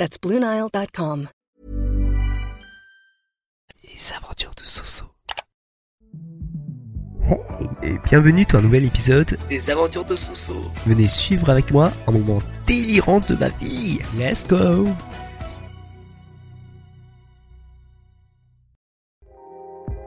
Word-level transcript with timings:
That's 0.00 0.16
BlueNile.com. 0.18 1.28
Les 3.84 4.12
aventures 4.16 4.54
de 4.56 4.64
Soso. 4.64 5.04
Hey, 7.28 7.36
et 7.82 7.98
bienvenue 8.06 8.46
dans 8.46 8.60
un 8.60 8.62
nouvel 8.62 8.86
épisode 8.86 9.36
des 9.50 9.68
aventures 9.68 10.06
de 10.06 10.16
Soso. 10.16 10.54
Venez 10.86 11.06
suivre 11.06 11.50
avec 11.50 11.70
moi 11.70 11.92
un 12.06 12.12
moment 12.12 12.40
délirant 12.66 13.20
de 13.20 13.34
ma 13.34 13.50
vie. 13.50 13.98
Let's 14.16 14.46
go! 14.46 14.88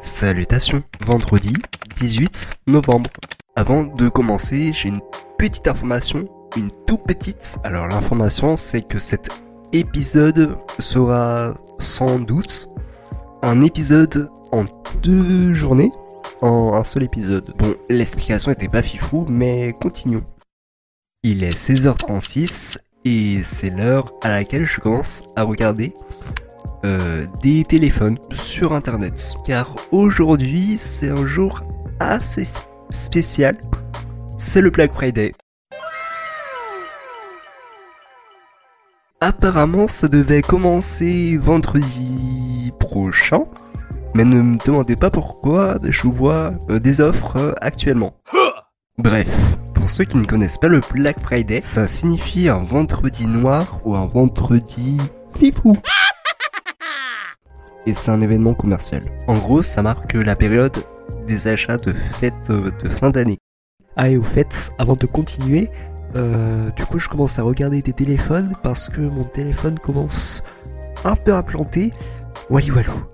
Salutations, 0.01 0.81
vendredi 1.01 1.53
18 1.97 2.61
novembre. 2.65 3.11
Avant 3.55 3.83
de 3.83 4.09
commencer, 4.09 4.73
j'ai 4.73 4.89
une 4.89 5.01
petite 5.37 5.67
information, 5.67 6.27
une 6.57 6.71
tout 6.87 6.97
petite. 6.97 7.59
Alors 7.63 7.87
l'information 7.87 8.57
c'est 8.57 8.81
que 8.81 8.97
cet 8.97 9.29
épisode 9.73 10.57
sera 10.79 11.55
sans 11.79 12.19
doute 12.19 12.69
un 13.41 13.61
épisode 13.61 14.29
en 14.51 14.63
deux 15.01 15.53
journées, 15.53 15.91
en 16.41 16.75
un 16.75 16.83
seul 16.83 17.03
épisode. 17.03 17.53
Bon, 17.57 17.73
l'explication 17.89 18.51
était 18.51 18.69
pas 18.69 18.81
fifou, 18.81 19.25
mais 19.27 19.73
continuons. 19.81 20.23
Il 21.23 21.43
est 21.43 21.57
16h36 21.57 22.77
et 23.05 23.41
c'est 23.43 23.69
l'heure 23.69 24.13
à 24.21 24.29
laquelle 24.29 24.65
je 24.65 24.79
commence 24.79 25.23
à 25.35 25.43
regarder 25.43 25.93
euh, 26.85 27.25
des 27.41 27.65
téléphones 27.65 28.17
sur 28.33 28.73
internet. 28.73 29.35
Car 29.45 29.75
aujourd'hui, 29.91 30.77
c'est 30.77 31.09
un 31.09 31.27
jour 31.27 31.61
assez 31.99 32.47
spécial. 32.89 33.57
C'est 34.37 34.61
le 34.61 34.69
Black 34.69 34.93
Friday. 34.93 35.33
Apparemment, 39.25 39.87
ça 39.87 40.09
devait 40.09 40.41
commencer 40.41 41.37
vendredi 41.37 42.73
prochain. 42.77 43.45
Mais 44.13 44.25
ne 44.25 44.41
me 44.41 44.57
demandez 44.65 44.97
pas 44.97 45.09
pourquoi 45.09 45.77
je 45.81 46.07
vois 46.07 46.51
euh, 46.69 46.77
des 46.77 46.99
offres 46.99 47.37
euh, 47.37 47.53
actuellement. 47.61 48.17
Bref, 48.97 49.29
pour 49.75 49.89
ceux 49.89 50.03
qui 50.03 50.17
ne 50.17 50.25
connaissent 50.25 50.57
pas 50.57 50.67
le 50.67 50.81
Black 50.93 51.21
Friday, 51.21 51.61
ça 51.61 51.87
signifie 51.87 52.49
un 52.49 52.57
vendredi 52.65 53.25
noir 53.25 53.79
ou 53.85 53.95
un 53.95 54.07
vendredi 54.07 54.97
fifou 55.37 55.77
et 57.85 57.93
c'est 57.93 58.11
un 58.11 58.19
événement 58.19 58.53
commercial. 58.53 59.03
En 59.27 59.35
gros, 59.35 59.61
ça 59.61 59.81
marque 59.81 60.15
la 60.15 60.35
période 60.35 60.75
des 61.27 61.47
achats 61.47 61.77
de 61.77 61.93
fêtes 62.19 62.49
euh, 62.49 62.71
de 62.83 62.89
fin 62.89 63.09
d'année. 63.09 63.39
Ah 63.95 64.09
et 64.09 64.17
au 64.17 64.23
fait, 64.23 64.73
avant 64.79 64.95
de 64.95 65.05
continuer, 65.05 65.69
euh, 66.15 66.69
du 66.71 66.85
coup 66.85 66.99
je 66.99 67.09
commence 67.09 67.39
à 67.39 67.43
regarder 67.43 67.81
des 67.81 67.93
téléphones 67.93 68.53
parce 68.61 68.89
que 68.89 69.01
mon 69.01 69.23
téléphone 69.23 69.79
commence 69.79 70.43
un 71.03 71.15
peu 71.15 71.33
à 71.33 71.43
planter. 71.43 71.91
Wally 72.49 72.71
walou. 72.71 73.05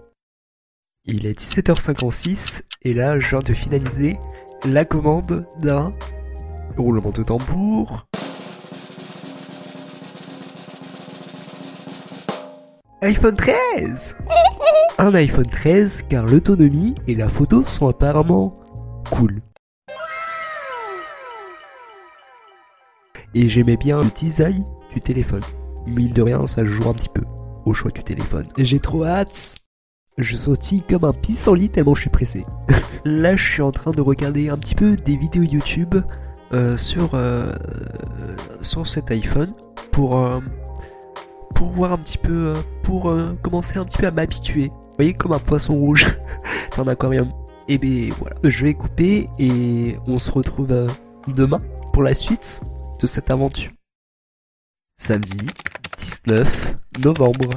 Il 1.06 1.26
est 1.26 1.40
17h56 1.40 2.64
et 2.84 2.94
là 2.94 3.20
je 3.20 3.30
viens 3.30 3.40
de 3.40 3.54
finaliser 3.54 4.18
la 4.66 4.86
commande 4.86 5.46
d'un 5.60 5.94
roulement 6.78 7.12
de 7.12 7.24
tambour. 7.24 8.06
iPhone 13.02 13.36
13 13.36 14.18
Un 14.98 15.14
iPhone 15.14 15.48
13 15.48 16.04
car 16.10 16.26
l'autonomie 16.26 16.96
et 17.08 17.16
la 17.16 17.30
photo 17.30 17.66
sont 17.66 17.88
apparemment 17.88 18.60
cool. 19.10 19.42
Et 23.36 23.48
j'aimais 23.48 23.78
bien 23.78 24.02
le 24.02 24.10
design 24.10 24.66
du 24.94 25.02
téléphone. 25.02 25.44
Mine 25.86 26.14
de 26.14 26.22
rien, 26.22 26.46
ça 26.48 26.66
joue 26.66 26.90
un 26.90 26.94
petit 26.94 27.10
peu 27.10 27.22
au 27.66 27.74
choix 27.74 27.92
du 27.92 28.04
téléphone. 28.04 28.48
J'ai 28.58 28.80
trop 28.80 29.04
hâte 29.06 29.58
Je 30.18 30.36
sautille 30.36 30.82
comme 30.82 31.04
un 31.04 31.14
pissenlit 31.14 31.70
tellement 31.70 31.96
je 31.96 32.02
suis 32.02 32.10
pressé. 32.10 32.46
Là, 33.06 33.36
je 33.36 33.44
suis 33.44 33.62
en 33.62 33.72
train 33.72 33.92
de 33.92 34.02
regarder 34.02 34.50
un 34.50 34.58
petit 34.58 34.76
peu 34.76 34.96
des 34.96 35.16
vidéos 35.16 35.44
YouTube 35.44 35.96
euh, 36.52 36.76
sur, 36.78 37.12
euh, 37.14 37.54
sur 38.62 38.88
cet 38.88 39.12
iPhone 39.12 39.54
pour... 39.92 40.20
Euh, 40.20 40.40
pour 41.56 41.70
voir 41.70 41.92
un 41.92 41.98
petit 41.98 42.18
peu, 42.18 42.54
pour 42.84 43.14
commencer 43.42 43.80
un 43.80 43.84
petit 43.84 43.98
peu 43.98 44.08
à 44.08 44.12
m'habituer. 44.12 44.68
Vous 44.68 44.96
voyez, 44.96 45.14
comme 45.14 45.34
un 45.34 45.40
poisson 45.40 45.76
rouge 45.76 46.06
dans 46.78 46.84
un 46.84 46.88
aquarium. 46.88 47.28
Et 47.68 47.78
bien 47.78 48.16
voilà, 48.18 48.38
je 48.44 48.66
vais 48.66 48.76
couper 48.76 49.30
et 49.40 49.98
on 50.08 50.20
se 50.20 50.32
retrouve 50.32 50.88
demain 51.28 51.60
pour 51.92 52.04
la 52.04 52.14
suite 52.14 52.62
cette 53.08 53.32
aventure. 53.32 53.72
Samedi 54.98 55.48
19 55.98 56.76
novembre. 57.00 57.52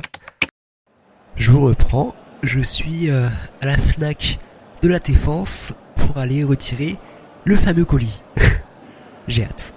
Je 1.36 1.50
vous 1.50 1.62
reprends, 1.62 2.14
je 2.42 2.60
suis 2.60 3.10
à 3.10 3.30
la 3.62 3.76
FNAC 3.76 4.38
de 4.82 4.88
la 4.88 4.98
Défense 4.98 5.75
pour 5.97 6.19
aller 6.19 6.44
retirer 6.44 6.98
le 7.44 7.56
fameux 7.56 7.84
colis. 7.84 8.20
J'ai 9.28 9.44
hâte. 9.44 9.75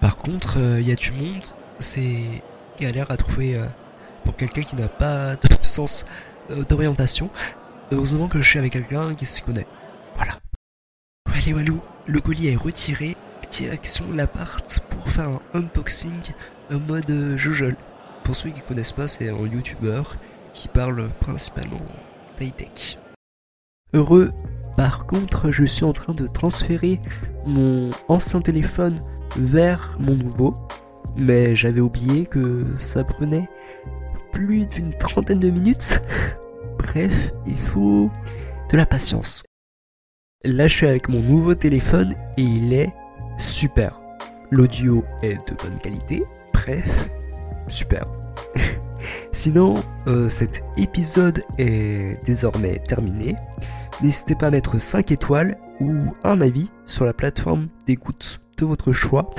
Par 0.00 0.16
contre, 0.16 0.58
il 0.58 0.86
y 0.86 0.92
a 0.92 0.96
du 0.96 1.12
monde, 1.12 1.44
c'est 1.78 2.42
galère 2.78 3.10
à 3.10 3.16
trouver 3.16 3.56
euh, 3.56 3.66
pour 4.24 4.36
quelqu'un 4.36 4.62
qui 4.62 4.76
n'a 4.76 4.88
pas 4.88 5.36
de 5.36 5.48
sens 5.62 6.06
euh, 6.50 6.64
d'orientation. 6.64 7.30
Heureusement 7.92 8.28
que 8.28 8.40
je 8.40 8.48
suis 8.48 8.58
avec 8.58 8.72
quelqu'un 8.72 9.14
qui 9.14 9.26
s'y 9.26 9.42
connaît. 9.42 9.66
Voilà. 10.16 10.38
Allez 11.32 11.52
Walou, 11.52 11.80
le 12.06 12.20
colis 12.20 12.48
est 12.48 12.56
retiré, 12.56 13.16
direction 13.50 14.04
l'appart 14.12 14.80
un 15.24 15.40
unboxing 15.54 16.32
en 16.72 16.78
mode 16.78 17.10
euh, 17.10 17.36
jojol. 17.36 17.76
Pour 18.24 18.36
ceux 18.36 18.50
qui 18.50 18.60
connaissent 18.60 18.92
pas, 18.92 19.08
c'est 19.08 19.28
un 19.28 19.46
youtubeur 19.46 20.16
qui 20.52 20.68
parle 20.68 21.08
principalement 21.20 21.80
d'high-tech. 22.38 22.98
Heureux, 23.92 24.32
par 24.76 25.06
contre, 25.06 25.50
je 25.50 25.64
suis 25.64 25.84
en 25.84 25.92
train 25.92 26.12
de 26.12 26.26
transférer 26.26 27.00
mon 27.46 27.90
ancien 28.08 28.40
téléphone 28.40 29.00
vers 29.36 29.96
mon 29.98 30.14
nouveau 30.14 30.54
mais 31.16 31.56
j'avais 31.56 31.80
oublié 31.80 32.26
que 32.26 32.64
ça 32.78 33.04
prenait 33.04 33.48
plus 34.32 34.66
d'une 34.66 34.92
trentaine 34.98 35.40
de 35.40 35.50
minutes. 35.50 36.02
Bref, 36.78 37.32
il 37.46 37.56
faut 37.56 38.10
de 38.70 38.76
la 38.76 38.86
patience. 38.86 39.44
Là, 40.44 40.68
je 40.68 40.74
suis 40.74 40.86
avec 40.86 41.08
mon 41.08 41.20
nouveau 41.20 41.54
téléphone 41.54 42.14
et 42.36 42.42
il 42.42 42.72
est 42.72 42.92
super. 43.38 43.98
L'audio 44.50 45.04
est 45.22 45.36
de 45.48 45.54
bonne 45.54 45.78
qualité. 45.78 46.22
Bref, 46.52 47.10
super. 47.68 48.04
Sinon, 49.32 49.74
euh, 50.06 50.28
cet 50.28 50.64
épisode 50.76 51.42
est 51.58 52.24
désormais 52.24 52.78
terminé. 52.78 53.36
N'hésitez 54.02 54.34
pas 54.34 54.48
à 54.48 54.50
mettre 54.50 54.80
5 54.80 55.10
étoiles 55.10 55.58
ou 55.80 55.92
un 56.24 56.40
avis 56.40 56.70
sur 56.84 57.04
la 57.04 57.12
plateforme 57.12 57.68
d'écoute 57.86 58.40
de 58.58 58.66
votre 58.66 58.92
choix. 58.92 59.30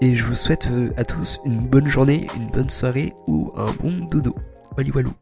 Et 0.00 0.16
je 0.16 0.24
vous 0.26 0.34
souhaite 0.34 0.68
euh, 0.70 0.90
à 0.96 1.04
tous 1.04 1.40
une 1.44 1.60
bonne 1.60 1.86
journée, 1.86 2.26
une 2.36 2.48
bonne 2.48 2.70
soirée 2.70 3.12
ou 3.26 3.52
un 3.56 3.70
bon 3.80 4.06
dodo. 4.10 4.34
Wally 4.76 4.90
walou. 4.90 5.21